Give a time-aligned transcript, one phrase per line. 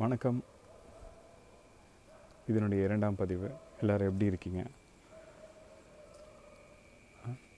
[0.00, 0.38] வணக்கம்.
[2.50, 3.48] இதனுடைய இரண்டாம் பதிவு.
[3.80, 4.60] எல்லோரும் எப்படி இருக்கீங்க?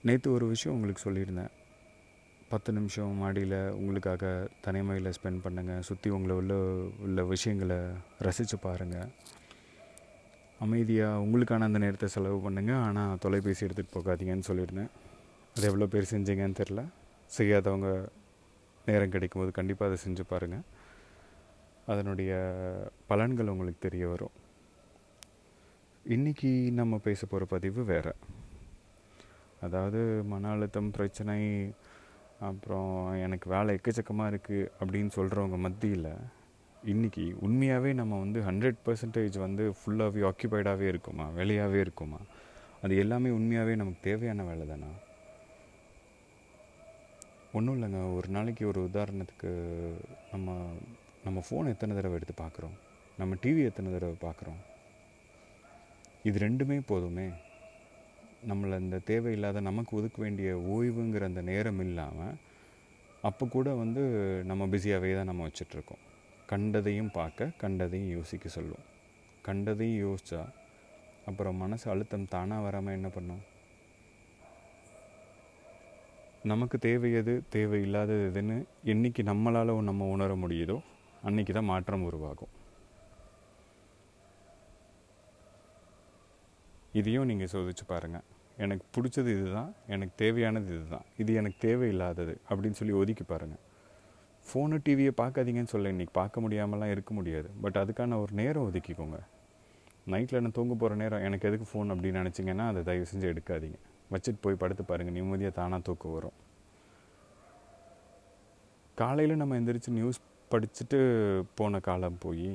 [0.07, 1.53] நேற்று ஒரு விஷயம் உங்களுக்கு சொல்லியிருந்தேன்.
[2.51, 4.31] பத்து நிமிஷம் மாடியில் உங்களுக்காக
[4.65, 6.57] தனிமையில் ஸ்பெண்ட் பண்ணுங்கள் சுற்றி உங்களை உள்ள
[7.07, 7.79] உள்ள விஷயங்களை
[8.27, 9.09] ரசித்து பாருங்கள்
[10.65, 14.93] அமைதியாக உங்களுக்கான அந்த நேரத்தை செலவு பண்ணுங்கள் ஆனால் தொலைபேசி எடுத்துகிட்டு போகாதீங்கன்னு சொல்லியிருந்தேன்.
[15.55, 16.83] அது எவ்வளோ பேர் செஞ்சீங்கன்னு தெரில
[17.39, 17.89] செய்யாதவங்க
[18.91, 20.65] நேரம் கிடைக்கும்போது கண்டிப்பாக அதை செஞ்சு பாருங்கள்
[21.87, 22.33] அதனுடைய
[23.09, 24.35] பலன்கள் உங்களுக்கு தெரிய வரும்.
[26.09, 28.15] இன்றைக்கி நம்ம பேச போகிற பதிவு வேறு.
[29.61, 31.71] அதாவது மன அழுத்தம் பிரச்சனை
[32.39, 36.07] அப்புறம் எனக்கு வேலை எக்கச்சக்கமாக இருக்குது அப்படின்னு சொல்கிறவங்க மத்தியில்
[36.85, 41.29] இன்றைக்கி உண்மையாகவே நம்ம வந்து ஹண்ட்ரட் பர்சன்டேஜ் வந்து ஃபுல்லாகவே ஆக்கியபைடாகவே இருக்குமா?
[41.29, 42.17] வேலையாகவே இருக்குமா?
[42.83, 44.87] அது எல்லாமே உண்மையாகவே நமக்கு தேவையான வேலை தானா?
[47.53, 48.15] ஒன்றும் இல்லைங்க.
[48.15, 49.51] ஒரு நாளைக்கு ஒரு உதாரணத்துக்கு
[50.31, 50.71] நம்ம
[51.25, 52.75] நம்ம ஃபோன் எத்தனை தடவை எடுத்து பார்க்குறோம்?
[53.19, 54.61] நம்ம டிவி எத்தனை தடவை பார்க்குறோம்?
[56.29, 57.27] இது ரெண்டுமே போதுமே.
[58.49, 62.35] நம்மளை இந்த தேவையில்லாத நமக்கு ஒதுக்க வேண்டிய ஓய்வுங்கிற அந்த நேரம் இல்லாமல்
[63.29, 64.01] அப்போ கூட வந்து
[64.49, 66.03] நம்ம பிஸியாகவே தான் நம்ம வச்சிட்ருக்கோம்.
[66.51, 68.85] கண்டதையும் பார்க்க கண்டதையும் யோசிக்க சொல்லும்
[69.47, 70.41] கண்டதையும் யோசித்தா
[71.29, 73.43] அப்புறம் மனசு அழுத்தம் தானாக வராமல் என்ன பண்ணும்?
[76.51, 78.57] நமக்கு தேவையது தேவையில்லாதது எதுன்னு
[78.93, 80.77] என்றைக்கு நம்மளால் நம்ம உணர முடியுதோ
[81.27, 82.53] அன்றைக்கி தான் மாற்றம் உருவாகும்.
[86.99, 88.25] இதையும் நீங்கள் சோதிச்சு பாருங்கள்
[88.63, 93.61] எனக்கு பிடிச்சது இதுதான் எனக்கு தேவையானது இதுதான் இது எனக்கு தேவையில்லாதது அப்படின்னு சொல்லி ஒதுக்கி பாருங்கள்
[94.47, 97.49] ஃபோனு டிவியை பார்க்காதீங்கன்னு சொல்ல இன்றைக்கி பார்க்க முடியாமலாம் இருக்க முடியாது.
[97.63, 99.19] பட் அதுக்கான ஒரு நேரம் ஒதுக்கிக்கோங்க.
[100.13, 103.77] நைட்டில் நான் தூங்க போகிற நேரம் எனக்கு எதுக்கு ஃபோன் அப்படின்னு நினச்சிங்கன்னா அதை தயவு செஞ்சு எடுக்காதீங்க.
[104.13, 106.35] வச்சுட்டு போய் படுத்து பாருங்கள் நிம்மதியாக தானாக தூக்கம் வரும்.
[108.99, 110.19] காலையில் நம்ம எந்திரிச்சு நியூஸ்
[110.51, 110.97] படிச்சுட்டு
[111.55, 112.49] போன காலம் போய்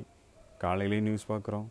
[0.63, 1.67] காலையிலேயும் நியூஸ் பார்க்குறோம்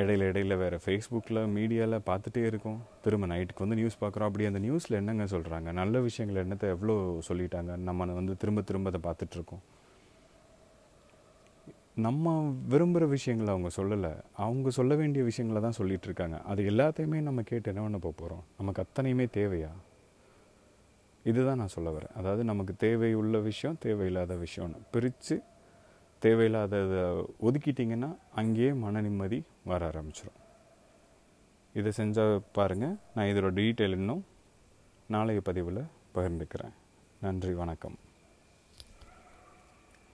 [0.00, 2.80] இடையில இடையில வேறு ஃபேஸ்புக்கில் மீடியாவில் பார்த்துட்டே இருக்கோம்.
[3.04, 6.94] திரும்ப நைட்டுக்கு வந்து நியூஸ் பார்க்குறோம் அப்படி அந்த நியூஸில் என்னங்க சொல்கிறாங்க நல்ல விஷயங்கள் என்னத்தை எவ்வளோ
[7.28, 7.72] சொல்லிட்டாங்க?
[7.88, 9.62] நம்ம வந்து திரும்ப திரும்ப அதை பார்த்துட்ருக்கோம்.
[12.06, 12.34] நம்ம
[12.72, 14.12] விரும்புகிற விஷயங்களை அவங்க சொல்லலை.
[14.44, 18.82] அவங்க சொல்ல வேண்டிய விஷயங்களை தான் சொல்லிகிட்டு இருக்காங்க அது எல்லாத்தையுமே நம்ம கேட்டு என்ன பண்ண போகிறோம் நமக்கு
[18.84, 19.70] அத்தனையுமே தேவையா?
[21.24, 22.16] இதுதான் நான் சொல்ல வரேன்.
[22.16, 24.80] அதாவது நமக்கு தேவை உள்ள விஷயம் தேவையில்லாத விஷயம்னு.
[24.90, 25.42] பிரித்து
[26.22, 30.38] தேவையில்லாததை ஒதுக்கிட்டிங்கன்னா அங்கேயே மன நிம்மதி வர ஆரம்பிச்சிடும்
[31.74, 34.24] இதை செஞ்சால் பாருங்கள் நான் இதோட டீட்டெயில் இன்னும்
[35.08, 35.84] நாளைய பதிவில்
[36.14, 36.74] பகிர்ந்துக்கிறேன்.
[37.20, 37.98] நன்றி வணக்கம்.